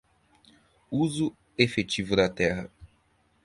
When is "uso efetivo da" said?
0.89-2.27